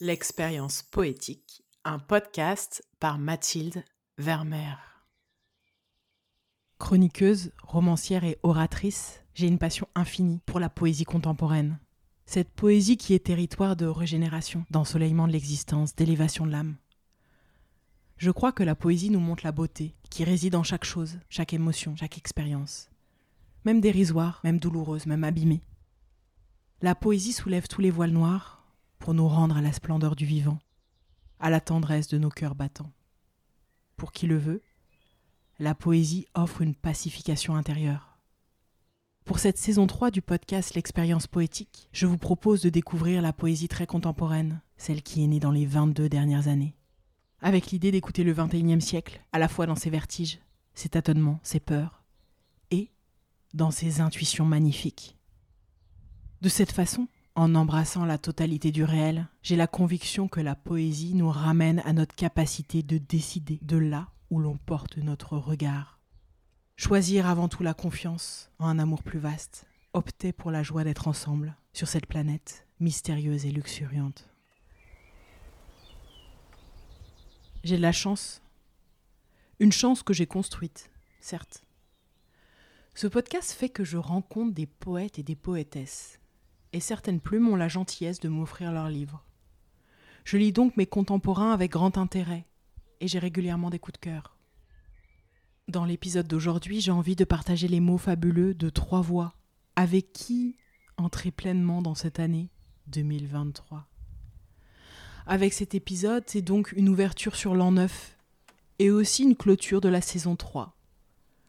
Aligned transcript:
L'expérience 0.00 0.82
poétique, 0.82 1.62
un 1.84 2.00
podcast 2.00 2.82
par 2.98 3.16
Mathilde 3.16 3.84
Vermeer. 4.18 4.76
Chroniqueuse, 6.78 7.52
romancière 7.62 8.24
et 8.24 8.36
oratrice, 8.42 9.22
j'ai 9.34 9.46
une 9.46 9.60
passion 9.60 9.86
infinie 9.94 10.40
pour 10.46 10.58
la 10.58 10.68
poésie 10.68 11.04
contemporaine. 11.04 11.78
Cette 12.26 12.50
poésie 12.50 12.96
qui 12.96 13.14
est 13.14 13.26
territoire 13.26 13.76
de 13.76 13.86
régénération, 13.86 14.64
d'ensoleillement 14.68 15.28
de 15.28 15.32
l'existence, 15.32 15.94
d'élévation 15.94 16.44
de 16.44 16.50
l'âme. 16.50 16.74
Je 18.16 18.32
crois 18.32 18.50
que 18.50 18.64
la 18.64 18.74
poésie 18.74 19.10
nous 19.10 19.20
montre 19.20 19.44
la 19.44 19.52
beauté 19.52 19.94
qui 20.10 20.24
réside 20.24 20.56
en 20.56 20.64
chaque 20.64 20.84
chose, 20.84 21.20
chaque 21.28 21.52
émotion, 21.52 21.94
chaque 21.94 22.18
expérience. 22.18 22.90
Même 23.64 23.80
dérisoire, 23.80 24.40
même 24.42 24.58
douloureuse, 24.58 25.06
même 25.06 25.22
abîmée. 25.22 25.62
La 26.82 26.96
poésie 26.96 27.32
soulève 27.32 27.68
tous 27.68 27.80
les 27.80 27.92
voiles 27.92 28.10
noirs, 28.10 28.53
pour 29.04 29.12
nous 29.12 29.28
rendre 29.28 29.58
à 29.58 29.60
la 29.60 29.74
splendeur 29.74 30.16
du 30.16 30.24
vivant, 30.24 30.58
à 31.38 31.50
la 31.50 31.60
tendresse 31.60 32.08
de 32.08 32.16
nos 32.16 32.30
cœurs 32.30 32.54
battants. 32.54 32.90
Pour 33.98 34.12
qui 34.12 34.26
le 34.26 34.38
veut, 34.38 34.62
la 35.58 35.74
poésie 35.74 36.26
offre 36.32 36.62
une 36.62 36.74
pacification 36.74 37.54
intérieure. 37.54 38.16
Pour 39.26 39.40
cette 39.40 39.58
saison 39.58 39.86
3 39.86 40.10
du 40.10 40.22
podcast 40.22 40.72
L'expérience 40.72 41.26
poétique, 41.26 41.90
je 41.92 42.06
vous 42.06 42.16
propose 42.16 42.62
de 42.62 42.70
découvrir 42.70 43.20
la 43.20 43.34
poésie 43.34 43.68
très 43.68 43.86
contemporaine, 43.86 44.62
celle 44.78 45.02
qui 45.02 45.22
est 45.22 45.26
née 45.26 45.38
dans 45.38 45.52
les 45.52 45.66
22 45.66 46.08
dernières 46.08 46.48
années. 46.48 46.74
Avec 47.42 47.72
l'idée 47.72 47.90
d'écouter 47.90 48.24
le 48.24 48.32
21e 48.32 48.80
siècle, 48.80 49.20
à 49.32 49.38
la 49.38 49.48
fois 49.48 49.66
dans 49.66 49.76
ses 49.76 49.90
vertiges, 49.90 50.38
ses 50.72 50.88
tâtonnements, 50.88 51.40
ses 51.42 51.60
peurs, 51.60 52.02
et 52.70 52.90
dans 53.52 53.70
ses 53.70 54.00
intuitions 54.00 54.46
magnifiques. 54.46 55.18
De 56.40 56.48
cette 56.48 56.72
façon, 56.72 57.06
en 57.36 57.54
embrassant 57.54 58.04
la 58.04 58.18
totalité 58.18 58.70
du 58.70 58.84
réel, 58.84 59.26
j'ai 59.42 59.56
la 59.56 59.66
conviction 59.66 60.28
que 60.28 60.40
la 60.40 60.54
poésie 60.54 61.14
nous 61.14 61.30
ramène 61.30 61.80
à 61.84 61.92
notre 61.92 62.14
capacité 62.14 62.82
de 62.82 62.98
décider 62.98 63.58
de 63.62 63.76
là 63.76 64.08
où 64.30 64.38
l'on 64.38 64.56
porte 64.56 64.98
notre 64.98 65.36
regard. 65.36 65.98
Choisir 66.76 67.26
avant 67.26 67.48
tout 67.48 67.62
la 67.62 67.74
confiance 67.74 68.50
en 68.58 68.68
un 68.68 68.78
amour 68.78 69.02
plus 69.02 69.18
vaste, 69.18 69.66
opter 69.92 70.32
pour 70.32 70.50
la 70.50 70.62
joie 70.62 70.84
d'être 70.84 71.08
ensemble 71.08 71.56
sur 71.72 71.88
cette 71.88 72.06
planète 72.06 72.66
mystérieuse 72.80 73.46
et 73.46 73.50
luxuriante. 73.50 74.28
J'ai 77.64 77.76
de 77.76 77.82
la 77.82 77.92
chance, 77.92 78.42
une 79.58 79.72
chance 79.72 80.02
que 80.02 80.12
j'ai 80.12 80.26
construite, 80.26 80.90
certes. 81.20 81.64
Ce 82.94 83.06
podcast 83.06 83.52
fait 83.52 83.70
que 83.70 83.82
je 83.82 83.96
rencontre 83.96 84.54
des 84.54 84.66
poètes 84.66 85.18
et 85.18 85.22
des 85.24 85.36
poétesses 85.36 86.20
et 86.74 86.80
certaines 86.80 87.20
plumes 87.20 87.48
ont 87.48 87.56
la 87.56 87.68
gentillesse 87.68 88.18
de 88.18 88.28
m'offrir 88.28 88.72
leurs 88.72 88.88
livres. 88.88 89.24
Je 90.24 90.36
lis 90.36 90.52
donc 90.52 90.76
mes 90.76 90.86
contemporains 90.86 91.52
avec 91.52 91.70
grand 91.70 91.96
intérêt, 91.96 92.46
et 93.00 93.06
j'ai 93.06 93.20
régulièrement 93.20 93.70
des 93.70 93.78
coups 93.78 94.00
de 94.00 94.04
cœur. 94.04 94.36
Dans 95.68 95.84
l'épisode 95.84 96.26
d'aujourd'hui, 96.26 96.80
j'ai 96.80 96.90
envie 96.90 97.14
de 97.14 97.24
partager 97.24 97.68
les 97.68 97.78
mots 97.78 97.96
fabuleux 97.96 98.54
de 98.54 98.70
trois 98.70 99.02
voix, 99.02 99.34
avec 99.76 100.12
qui 100.12 100.56
entrer 100.96 101.30
pleinement 101.30 101.80
dans 101.80 101.94
cette 101.94 102.18
année 102.18 102.50
2023. 102.88 103.86
Avec 105.26 105.52
cet 105.52 105.76
épisode, 105.76 106.24
c'est 106.26 106.42
donc 106.42 106.72
une 106.72 106.88
ouverture 106.88 107.36
sur 107.36 107.54
l'an 107.54 107.70
9 107.70 108.18
et 108.80 108.90
aussi 108.90 109.22
une 109.22 109.36
clôture 109.36 109.80
de 109.80 109.88
la 109.88 110.00
saison 110.00 110.34
3. 110.34 110.76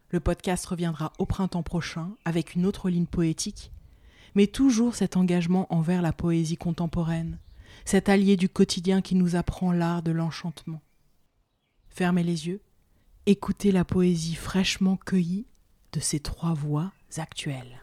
Le 0.10 0.20
podcast 0.20 0.68
reviendra 0.68 1.14
au 1.18 1.26
printemps 1.26 1.64
prochain 1.64 2.12
avec 2.26 2.54
une 2.54 2.68
autre 2.68 2.92
ligne 2.92 3.08
poétique 3.08 3.72
mais 4.36 4.48
toujours 4.48 4.96
cet 4.96 5.18
engagement 5.18 5.66
envers 5.74 6.02
la 6.02 6.14
poésie 6.14 6.58
contemporaine, 6.58 7.40
cet 7.86 8.10
allié 8.10 8.36
du 8.36 8.50
quotidien 8.50 9.02
qui 9.02 9.16
nous 9.16 9.36
apprend 9.36 9.72
l'art 9.72 10.04
de 10.04 10.12
l'enchantement. 10.12 10.82
Fermez 11.90 12.24
les 12.24 12.48
yeux, 12.48 12.62
écoutez 13.26 13.72
la 13.72 13.86
poésie 13.86 14.36
fraîchement 14.36 14.98
cueillie 14.98 15.46
de 15.94 16.00
ces 16.00 16.20
trois 16.20 16.54
voix 16.54 16.92
actuelles. 17.18 17.82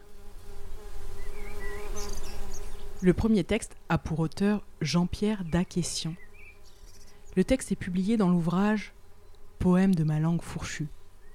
Le 3.01 3.13
premier 3.13 3.43
texte 3.43 3.75
a 3.89 3.97
pour 3.97 4.19
auteur 4.19 4.65
Jean-Pierre 4.79 5.43
Daquession. 5.43 6.15
Le 7.35 7.43
texte 7.43 7.71
est 7.71 7.75
publié 7.75 8.15
dans 8.15 8.29
l'ouvrage 8.29 8.93
Poème 9.57 9.95
de 9.95 10.03
ma 10.03 10.19
langue 10.19 10.41
fourchue, 10.41 10.87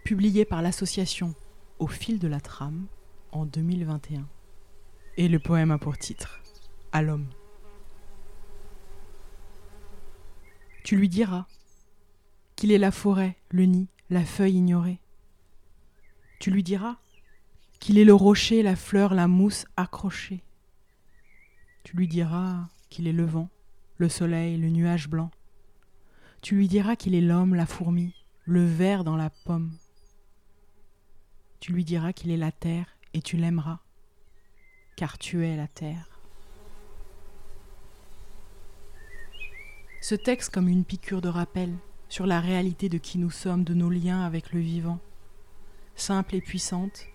publié 0.05 0.45
par 0.45 0.63
l'association 0.63 1.35
Au 1.79 1.89
fil 1.89 2.19
de 2.19 2.29
la 2.29 2.41
trame 2.41 2.87
en 3.33 3.45
2021. 3.45 4.29
Et 5.21 5.27
le 5.27 5.41
poème 5.41 5.73
a 5.73 5.79
pour 5.79 5.99
titre 5.99 6.41
À 6.93 7.03
l'homme. 7.03 7.27
Tu 10.85 10.97
lui 10.97 11.09
diras 11.09 11.47
qu'il 12.55 12.71
est 12.71 12.79
la 12.79 12.93
forêt, 12.93 13.37
le 13.51 13.65
nid, 13.65 13.89
la 14.11 14.25
feuille 14.25 14.55
ignorée. 14.55 15.01
Tu 16.39 16.53
lui 16.53 16.63
diras 16.63 16.99
qu'il 17.81 17.99
est 17.99 18.05
le 18.05 18.15
rocher, 18.15 18.63
la 18.63 18.77
fleur, 18.77 19.13
la 19.13 19.27
mousse 19.27 19.67
accrochée. 19.77 20.45
Tu 21.83 21.97
lui 21.97 22.07
diras 22.07 22.69
qu'il 22.89 23.09
est 23.09 23.13
le 23.13 23.25
vent, 23.25 23.51
le 23.97 24.09
soleil, 24.09 24.57
le 24.57 24.69
nuage 24.69 25.09
blanc. 25.09 25.33
Tu 26.43 26.55
lui 26.55 26.69
diras 26.69 26.95
qu'il 26.95 27.17
est 27.17 27.21
l'homme, 27.21 27.57
la 27.57 27.67
fourmi, 27.67 28.15
le 28.45 28.65
ver 28.65 29.03
dans 29.03 29.17
la 29.17 29.31
pomme. 29.31 29.77
Tu 31.59 31.73
lui 31.73 31.85
diras 31.85 32.13
qu'il 32.13 32.31
est 32.31 32.37
la 32.37 32.53
terre 32.53 32.87
et 33.15 33.21
tu 33.21 33.37
l'aimeras 33.37 33.81
car 34.99 35.17
tu 35.17 35.47
es 35.47 35.57
la 35.57 35.69
terre. 35.69 36.09
Ce 40.01 40.17
texte 40.17 40.53
comme 40.53 40.67
une 40.67 40.85
piqûre 40.85 41.21
de 41.21 41.29
rappel 41.29 41.73
sur 42.09 42.27
la 42.27 42.41
réalité 42.41 42.89
de 42.89 42.99
qui 42.99 43.19
nous 43.19 43.31
sommes, 43.31 43.63
de 43.63 43.75
nos 43.75 43.91
liens 43.91 44.23
avec 44.25 44.53
le 44.53 44.59
vivant. 44.59 44.99
Simple 45.95 46.35
et 46.35 46.41
puissante, 46.41 47.07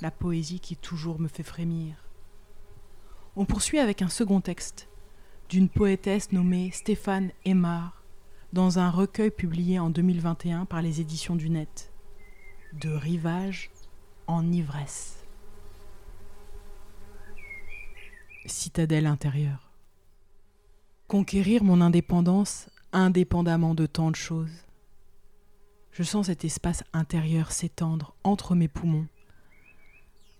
la 0.00 0.12
poésie 0.12 0.60
qui 0.60 0.76
toujours 0.76 1.18
me 1.18 1.26
fait 1.26 1.42
frémir. 1.42 1.96
On 3.34 3.44
poursuit 3.44 3.80
avec 3.80 4.02
un 4.02 4.08
second 4.08 4.40
texte 4.40 4.88
d'une 5.48 5.68
poétesse 5.68 6.30
nommée 6.30 6.70
Stéphane 6.70 7.32
Aymar 7.44 8.04
dans 8.52 8.78
un 8.78 8.88
recueil 8.88 9.32
publié 9.32 9.80
en 9.80 9.90
2021 9.90 10.64
par 10.66 10.80
les 10.80 11.00
éditions 11.00 11.34
du 11.34 11.50
Net. 11.50 11.92
De 12.72 12.90
rivage 12.90 13.72
en 14.28 14.52
ivresse. 14.52 15.21
Citadelle 18.46 19.06
intérieure. 19.06 19.70
Conquérir 21.08 21.64
mon 21.64 21.80
indépendance 21.80 22.68
indépendamment 22.92 23.74
de 23.74 23.86
tant 23.86 24.10
de 24.10 24.16
choses. 24.16 24.66
Je 25.92 26.02
sens 26.02 26.26
cet 26.26 26.44
espace 26.44 26.84
intérieur 26.92 27.52
s'étendre 27.52 28.14
entre 28.24 28.54
mes 28.54 28.68
poumons, 28.68 29.06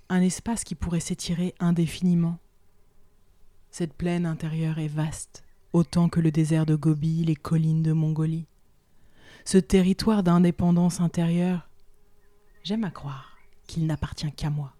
un 0.08 0.20
espace 0.20 0.64
qui 0.64 0.74
pourrait 0.74 1.00
s'étirer 1.00 1.54
indéfiniment. 1.60 2.38
Cette 3.70 3.94
plaine 3.94 4.26
intérieure 4.26 4.78
est 4.78 4.88
vaste, 4.88 5.44
autant 5.72 6.08
que 6.08 6.20
le 6.20 6.30
désert 6.30 6.66
de 6.66 6.74
Gobi, 6.74 7.24
les 7.24 7.36
collines 7.36 7.82
de 7.82 7.92
Mongolie. 7.92 8.46
Ce 9.44 9.58
territoire 9.58 10.22
d'indépendance 10.22 11.00
intérieure, 11.00 11.68
j'aime 12.62 12.84
à 12.84 12.90
croire 12.90 13.36
qu'il 13.66 13.86
n'appartient 13.86 14.32
qu'à 14.32 14.50
moi 14.50 14.74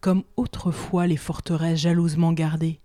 comme 0.00 0.24
autrefois 0.36 1.06
les 1.06 1.16
forteresses 1.16 1.80
jalousement 1.80 2.32
gardées. 2.32 2.80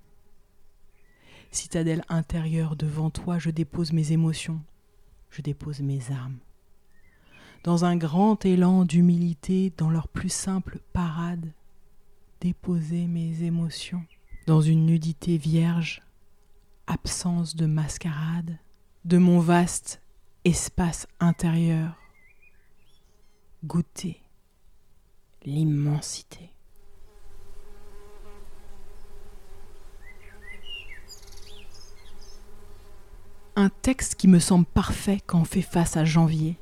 Citadelle 1.52 2.04
intérieure 2.10 2.76
devant 2.76 3.10
toi, 3.10 3.38
je 3.38 3.52
dépose 3.52 3.94
mes 3.94 4.12
émotions, 4.12 4.62
je 5.30 5.42
dépose 5.42 5.82
mes 5.82 6.12
armes. 6.12 6.40
Dans 7.64 7.86
un 7.86 7.96
grand 7.96 8.44
élan 8.46 8.86
d'humilité, 8.86 9.72
dans 9.78 9.90
leur 9.90 10.08
plus 10.08 10.32
simple 10.32 10.80
parade, 10.92 11.54
déposer 12.42 13.08
mes 13.08 13.44
émotions. 13.44 14.04
Dans 14.48 14.62
une 14.62 14.86
nudité 14.86 15.38
vierge, 15.38 16.02
absence 16.88 17.56
de 17.56 17.66
mascarade, 17.66 18.58
de 19.06 19.18
mon 19.18 19.40
vaste 19.40 20.02
espace 20.44 21.08
intérieur, 21.20 21.96
goûter 23.64 24.22
l'immensité. 25.46 26.50
Un 33.64 33.70
texte 33.70 34.16
qui 34.16 34.28
me 34.28 34.40
semble 34.40 34.66
parfait 34.66 35.20
quand 35.26 35.40
on 35.40 35.46
fait 35.46 35.62
face 35.62 35.96
à 35.96 36.04
janvier. 36.04 36.58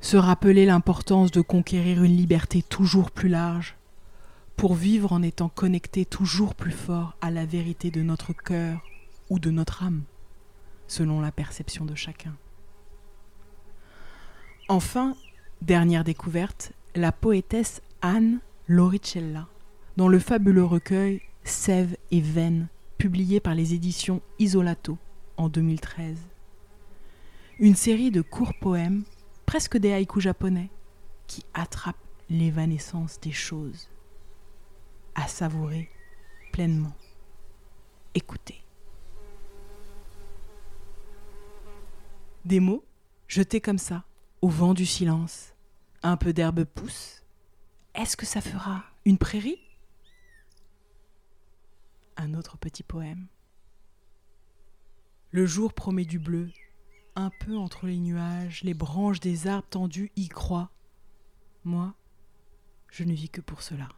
Se 0.00 0.16
rappeler 0.16 0.64
l'importance 0.64 1.30
de 1.30 1.42
conquérir 1.42 2.02
une 2.02 2.16
liberté 2.16 2.62
toujours 2.62 3.10
plus 3.10 3.28
large, 3.28 3.76
pour 4.56 4.74
vivre 4.74 5.12
en 5.12 5.22
étant 5.22 5.50
connecté 5.50 6.06
toujours 6.06 6.54
plus 6.54 6.72
fort 6.72 7.14
à 7.20 7.30
la 7.30 7.44
vérité 7.44 7.90
de 7.90 8.00
notre 8.00 8.32
cœur 8.32 8.80
ou 9.28 9.38
de 9.38 9.50
notre 9.50 9.82
âme, 9.82 10.04
selon 10.88 11.20
la 11.20 11.30
perception 11.30 11.84
de 11.84 11.94
chacun. 11.94 12.34
Enfin, 14.68 15.14
dernière 15.60 16.04
découverte, 16.04 16.72
la 16.94 17.12
poétesse 17.12 17.82
Anne 18.00 18.40
Loricella, 18.66 19.46
dans 19.98 20.08
le 20.08 20.18
fabuleux 20.18 20.64
recueil 20.64 21.20
Sève 21.44 21.98
et 22.10 22.22
Veine, 22.22 22.68
publié 22.96 23.40
par 23.40 23.54
les 23.54 23.74
éditions 23.74 24.22
Isolato 24.38 24.96
en 25.36 25.48
2013. 25.48 26.18
Une 27.58 27.76
série 27.76 28.10
de 28.10 28.22
courts 28.22 28.54
poèmes, 28.60 29.04
presque 29.46 29.76
des 29.76 29.92
haïkus 29.92 30.22
japonais, 30.22 30.70
qui 31.26 31.44
attrapent 31.54 31.96
l'évanescence 32.28 33.20
des 33.20 33.32
choses. 33.32 33.88
À 35.14 35.28
savourer 35.28 35.90
pleinement. 36.52 36.94
Écoutez. 38.14 38.62
Des 42.44 42.60
mots 42.60 42.84
jetés 43.28 43.60
comme 43.60 43.78
ça, 43.78 44.04
au 44.42 44.48
vent 44.48 44.74
du 44.74 44.84
silence. 44.84 45.54
Un 46.02 46.16
peu 46.16 46.32
d'herbe 46.32 46.64
pousse. 46.64 47.22
Est-ce 47.94 48.16
que 48.16 48.26
ça 48.26 48.40
fera 48.40 48.84
une 49.04 49.18
prairie? 49.18 49.58
Un 52.16 52.34
autre 52.34 52.58
petit 52.58 52.82
poème. 52.82 53.26
Le 55.32 55.46
jour 55.46 55.72
promet 55.72 56.04
du 56.04 56.18
bleu, 56.18 56.50
un 57.16 57.30
peu 57.30 57.56
entre 57.56 57.86
les 57.86 57.96
nuages, 57.96 58.62
les 58.64 58.74
branches 58.74 59.18
des 59.18 59.46
arbres 59.46 59.66
tendus 59.70 60.12
y 60.14 60.28
croient. 60.28 60.70
Moi, 61.64 61.94
je 62.90 63.02
ne 63.02 63.14
vis 63.14 63.30
que 63.30 63.40
pour 63.40 63.62
cela. 63.62 63.88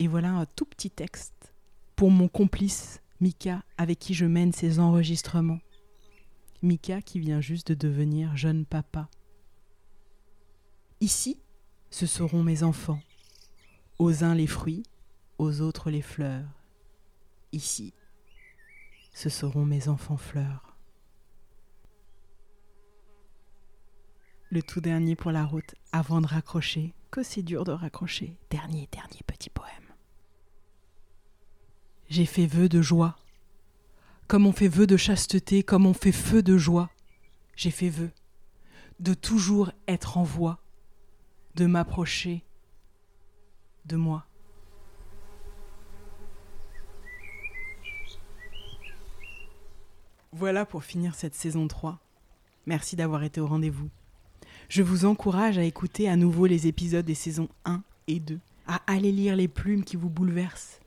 Et 0.00 0.08
voilà 0.08 0.32
un 0.32 0.44
tout 0.44 0.64
petit 0.64 0.90
texte 0.90 1.54
pour 1.94 2.10
mon 2.10 2.26
complice 2.26 3.00
Mika 3.20 3.62
avec 3.78 4.00
qui 4.00 4.12
je 4.12 4.26
mène 4.26 4.52
ces 4.52 4.80
enregistrements. 4.80 5.60
Mika 6.62 7.00
qui 7.00 7.20
vient 7.20 7.40
juste 7.40 7.68
de 7.68 7.74
devenir 7.74 8.36
jeune 8.36 8.66
papa. 8.66 9.08
Ici, 11.00 11.38
ce 11.90 12.06
seront 12.06 12.42
mes 12.42 12.64
enfants. 12.64 13.00
Aux 14.00 14.24
uns 14.24 14.34
les 14.34 14.48
fruits, 14.48 14.82
aux 15.38 15.60
autres 15.60 15.92
les 15.92 16.02
fleurs. 16.02 16.63
Ici, 17.54 17.94
ce 19.12 19.28
seront 19.28 19.64
mes 19.64 19.86
enfants 19.86 20.16
fleurs. 20.16 20.76
Le 24.50 24.60
tout 24.60 24.80
dernier 24.80 25.14
pour 25.14 25.30
la 25.30 25.44
route, 25.44 25.76
avant 25.92 26.20
de 26.20 26.26
raccrocher, 26.26 26.94
que 27.12 27.22
c'est 27.22 27.44
dur 27.44 27.62
de 27.62 27.70
raccrocher. 27.70 28.36
Dernier, 28.50 28.88
dernier 28.90 29.20
petit 29.24 29.50
poème. 29.50 29.94
J'ai 32.08 32.26
fait 32.26 32.46
vœu 32.46 32.68
de 32.68 32.82
joie, 32.82 33.14
comme 34.26 34.48
on 34.48 34.52
fait 34.52 34.66
vœu 34.66 34.88
de 34.88 34.96
chasteté, 34.96 35.62
comme 35.62 35.86
on 35.86 35.94
fait 35.94 36.10
feu 36.10 36.42
de 36.42 36.58
joie. 36.58 36.90
J'ai 37.54 37.70
fait 37.70 37.88
vœu 37.88 38.10
de 38.98 39.14
toujours 39.14 39.70
être 39.86 40.18
en 40.18 40.24
voie, 40.24 40.58
de 41.54 41.66
m'approcher 41.66 42.44
de 43.84 43.94
moi. 43.94 44.26
Voilà 50.36 50.66
pour 50.66 50.82
finir 50.82 51.14
cette 51.14 51.36
saison 51.36 51.68
3. 51.68 52.00
Merci 52.66 52.96
d'avoir 52.96 53.22
été 53.22 53.40
au 53.40 53.46
rendez-vous. 53.46 53.88
Je 54.68 54.82
vous 54.82 55.04
encourage 55.04 55.58
à 55.58 55.62
écouter 55.62 56.08
à 56.08 56.16
nouveau 56.16 56.46
les 56.46 56.66
épisodes 56.66 57.04
des 57.04 57.14
saisons 57.14 57.48
1 57.66 57.84
et 58.08 58.18
2, 58.18 58.40
à 58.66 58.80
aller 58.88 59.12
lire 59.12 59.36
les 59.36 59.46
plumes 59.46 59.84
qui 59.84 59.94
vous 59.94 60.10
bouleversent. 60.10 60.80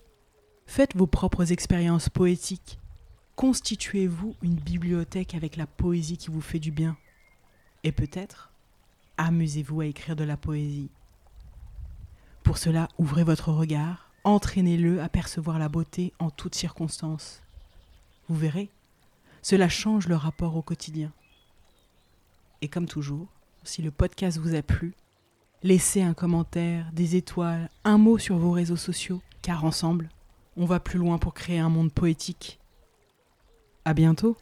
Faites 0.66 0.98
vos 0.98 1.08
propres 1.08 1.54
expériences 1.54 2.10
poétiques. 2.10 2.78
Constituez-vous 3.38 4.36
une 4.42 4.56
bibliothèque 4.56 5.34
avec 5.34 5.56
la 5.56 5.66
poésie 5.66 6.18
qui 6.18 6.30
vous 6.30 6.42
fait 6.42 6.60
du 6.60 6.72
bien. 6.72 6.98
Et 7.86 7.94
peut-être, 7.94 8.52
amusez-vous 9.16 9.80
à 9.80 9.86
écrire 9.86 10.18
de 10.18 10.26
la 10.26 10.36
poésie. 10.36 10.90
Pour 12.44 12.58
cela, 12.58 12.90
ouvrez 12.98 13.24
votre 13.24 13.54
regard, 13.54 14.12
entraînez-le 14.26 15.02
à 15.02 15.08
percevoir 15.08 15.58
la 15.58 15.70
beauté 15.70 16.12
en 16.20 16.32
toutes 16.32 16.56
circonstances. 16.56 17.42
Vous 18.28 18.36
verrez, 18.36 18.70
cela 19.42 19.70
change 19.70 20.08
le 20.08 20.16
rapport 20.16 20.56
au 20.56 20.62
quotidien. 20.62 21.12
Et 22.62 22.68
comme 22.68 22.88
toujours, 22.88 23.28
si 23.64 23.82
le 23.82 23.92
podcast 23.92 24.38
vous 24.38 24.56
a 24.56 24.62
plu, 24.62 24.94
laissez 25.64 26.02
un 26.02 26.14
commentaire, 26.14 26.90
des 26.94 27.16
étoiles, 27.16 27.70
un 27.84 27.98
mot 27.98 28.18
sur 28.18 28.38
vos 28.38 28.52
réseaux 28.52 28.76
sociaux, 28.76 29.22
car 29.42 29.66
ensemble, 29.66 30.10
on 30.56 30.66
va 30.66 30.80
plus 30.80 31.00
loin 31.00 31.18
pour 31.18 31.34
créer 31.34 31.60
un 31.60 31.70
monde 31.70 31.92
poétique. 31.92 32.60
À 33.86 33.94
bientôt! 33.94 34.38